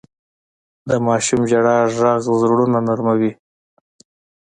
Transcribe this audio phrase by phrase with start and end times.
[0.87, 2.01] د ماشوم ژړا ږغ
[2.41, 3.31] زړونه نرموي.